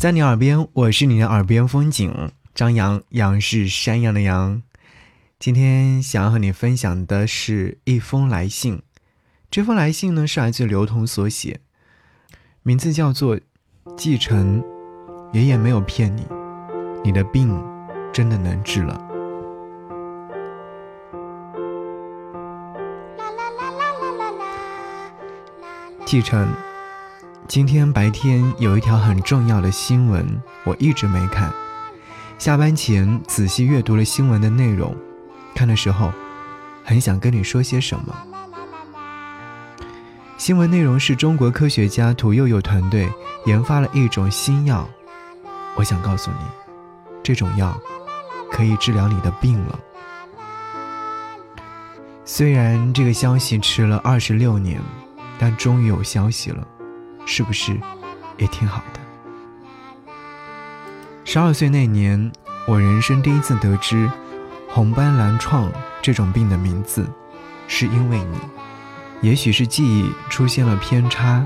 [0.00, 2.32] 在你耳边，我是你的耳边风景。
[2.54, 4.62] 张扬，杨是山羊的羊。
[5.38, 8.80] 今天想要和你分享的是一封来信。
[9.50, 11.60] 这封来信呢，是来自刘同所写，
[12.62, 13.36] 名字叫做
[13.94, 14.62] 《继承》。
[15.34, 16.26] 爷爷没有骗你，
[17.04, 17.54] 你的病
[18.10, 18.98] 真的能治了。
[26.06, 26.50] 继承。
[27.50, 30.24] 今天白天有一条很重要的新闻，
[30.62, 31.52] 我一直没看。
[32.38, 34.94] 下班前仔细阅读了新闻的内容，
[35.52, 36.12] 看的时候
[36.84, 38.16] 很想跟你说些什么。
[40.38, 43.12] 新闻内容是中国科学家屠呦呦团队
[43.46, 44.88] 研发了一种新药，
[45.74, 46.46] 我想告诉你，
[47.20, 47.76] 这种药
[48.52, 49.80] 可以治疗你的病了。
[52.24, 54.80] 虽然这个消息迟了二十六年，
[55.36, 56.64] 但终于有消息了。
[57.26, 57.78] 是不是
[58.38, 59.00] 也挺好的？
[61.24, 62.32] 十二岁那年，
[62.66, 64.10] 我人生第一次得知
[64.68, 65.70] 红斑狼疮
[66.02, 67.06] 这种病的名字，
[67.68, 68.38] 是因为你。
[69.20, 71.44] 也许是记忆出现了偏差，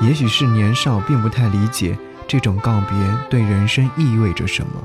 [0.00, 4.82] 也许是年少并不太理解这种告别对人生意味着什么，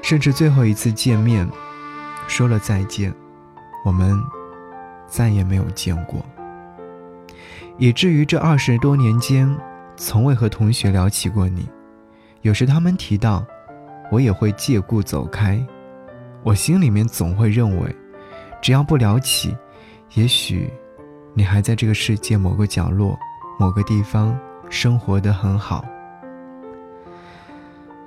[0.00, 1.46] 甚至最后一次见面
[2.26, 3.14] 说了再见，
[3.84, 4.18] 我们
[5.06, 6.24] 再也没有见过。
[7.78, 9.56] 以至于这二十多年间，
[9.96, 11.68] 从未和同学聊起过你。
[12.42, 13.44] 有时他们提到，
[14.10, 15.64] 我也会借故走开。
[16.42, 17.96] 我心里面总会认为，
[18.62, 19.56] 只要不聊起，
[20.14, 20.70] 也许
[21.34, 23.18] 你还在这个世界某个角落、
[23.58, 25.84] 某个地方生活的很好。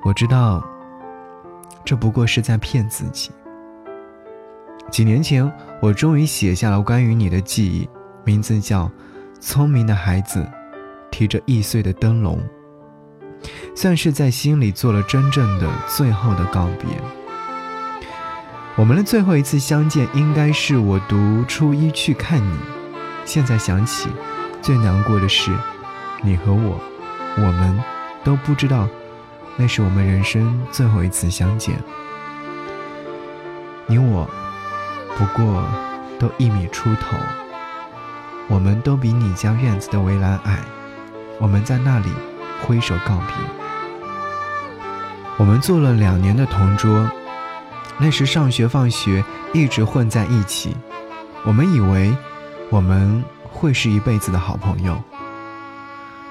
[0.03, 0.63] 我知道，
[1.85, 3.31] 这不过是在骗自己。
[4.91, 7.87] 几年前，我终于写下了关于你的记忆，
[8.23, 8.91] 名字叫。
[9.45, 10.49] 聪明的孩子，
[11.11, 12.41] 提着易碎的灯笼，
[13.75, 16.87] 算是在心里做了真正的最后的告别。
[18.77, 22.57] 我们的最后一次相见，应该是我读初一去看你。
[23.25, 24.09] 现在想起，
[24.61, 25.51] 最难过的是，
[26.21, 26.79] 你和我，
[27.35, 27.77] 我们
[28.23, 28.87] 都不知道，
[29.57, 31.75] 那是我们人生最后一次相见。
[33.87, 34.25] 你我，
[35.17, 35.65] 不过
[36.17, 37.17] 都一米出头。
[38.49, 40.59] 我们都比你家院子的围栏矮，
[41.39, 42.11] 我们在那里
[42.61, 43.35] 挥手告别。
[45.37, 47.09] 我们做了两年的同桌，
[47.97, 50.75] 那时上学放学一直混在一起，
[51.45, 52.15] 我们以为
[52.69, 55.01] 我们会是一辈子的好朋友。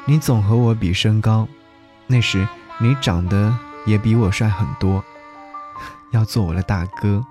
[0.04, 1.48] 你总和我比身高，
[2.06, 2.46] 那时
[2.78, 3.56] 你长得
[3.86, 5.02] 也比我帅很多，
[6.12, 7.24] 要做我的大哥。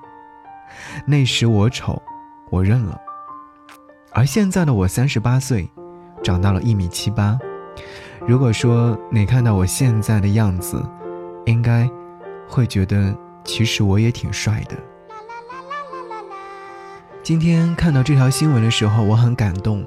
[1.06, 2.02] 那时我丑，
[2.50, 3.00] 我认了。
[4.14, 5.70] 而现在的我三十八岁，
[6.22, 7.40] 长到了一米七八。
[8.28, 10.84] 如果说你看到我现在的样子，
[11.46, 11.90] 应该
[12.48, 14.76] 会觉得其实我也挺帅的。
[17.24, 19.86] 今天看到这条新闻的时候，我很感动。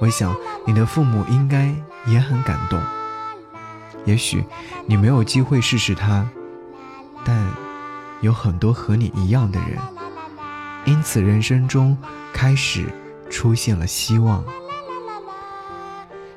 [0.00, 0.36] 我想
[0.66, 1.74] 你的父母应该
[2.06, 2.78] 也很感动。
[4.04, 4.44] 也许
[4.84, 6.28] 你没有机会试试它，
[7.24, 7.48] 但
[8.20, 9.78] 有很多和你一样的人，
[10.84, 11.96] 因此人生中
[12.32, 12.86] 开始。
[13.34, 14.44] 出现了希望。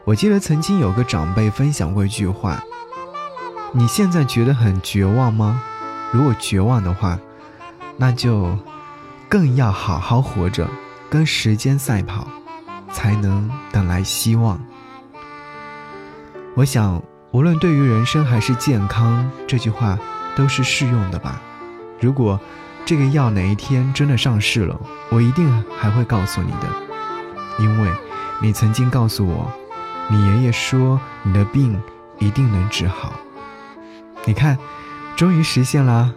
[0.04, 2.60] 我记得曾经有个长辈分享过一句话
[3.72, 5.62] ：“你现在觉得很绝望吗？
[6.12, 7.20] 如果绝望的话，
[7.98, 8.58] 那就
[9.30, 10.68] 更要好好活着，
[11.08, 12.28] 跟时间赛跑，
[12.92, 14.60] 才能等来希望。”
[16.58, 17.00] 我想，
[17.30, 20.00] 无论对于人生还是健康，这句话
[20.36, 21.40] 都是适用的吧。
[22.02, 22.40] 如果
[22.86, 24.76] 这个药哪一天真的上市了，
[25.12, 26.87] 我一定还会告诉你的。
[27.60, 27.90] 因为，
[28.42, 29.52] 你曾经告诉我，
[30.10, 31.82] 你爷爷说你的病
[32.20, 33.14] 一定能治好。
[34.26, 34.58] 你看，
[35.16, 36.14] 终于实现了，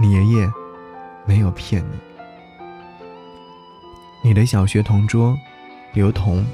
[0.00, 0.50] 你爷爷
[1.26, 1.98] 没有骗你。
[4.24, 5.36] 你的小学同桌，
[5.92, 6.44] 刘同，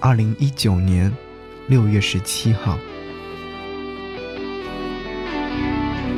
[0.00, 1.10] 二零一九年
[1.68, 2.76] 六月十七号。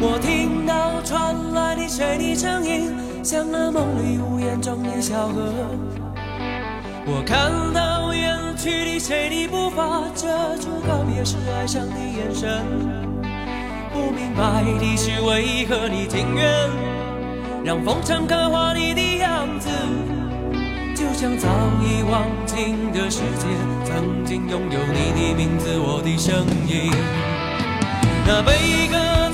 [0.03, 2.93] 我听到传来的水的声音，
[3.23, 5.53] 像那梦里屋檐中的小河。
[7.12, 10.29] 我看到远去的谁的步伐，遮
[10.59, 12.65] 住告别时哀伤的眼神。
[13.93, 16.71] 不明白的是，为何你情愿
[17.65, 19.69] 让风尘刻画你的样子？
[20.95, 21.49] 就像早
[21.83, 23.47] 已忘情的世界，
[23.85, 26.93] 曾经拥有你的名字，我的声音。
[28.25, 29.30] 那悲歌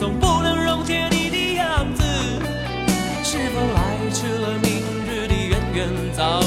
[0.00, 2.02] 总不能溶解你的样子？
[3.22, 6.39] 是否来迟了明日的渊源，早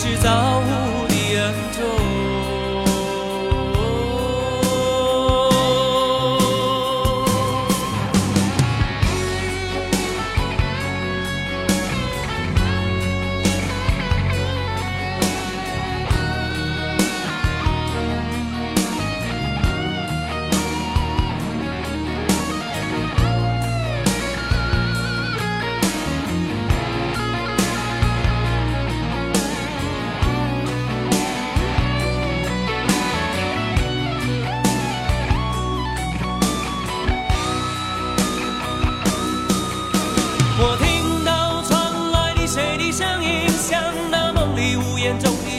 [0.00, 0.87] 是造物。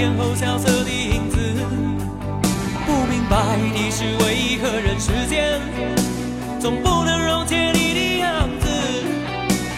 [0.00, 1.36] 眼后萧瑟的影子。
[2.86, 3.36] 不明白
[3.74, 5.60] 的是为何人世间
[6.58, 8.66] 总不能溶解你的样子？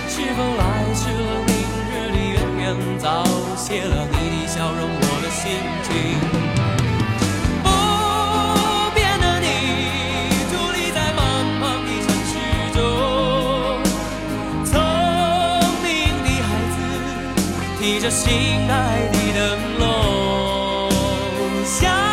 [0.09, 0.63] 是否来
[0.95, 1.53] 迟了明
[1.91, 2.65] 日的渊源，
[3.01, 3.25] 早
[3.57, 5.43] 谢了你的笑容，我的心
[5.83, 5.91] 情。
[7.65, 7.67] 不
[8.95, 9.47] 变的你，
[10.53, 11.21] 伫立在茫
[11.59, 12.33] 茫的城市
[12.73, 12.81] 中，
[14.65, 14.71] 聪
[15.83, 15.91] 明
[16.23, 16.79] 的孩子，
[17.81, 18.31] 提着心
[18.71, 18.73] 爱
[19.11, 19.41] 的灯
[19.79, 19.83] 笼，
[21.65, 22.12] 想。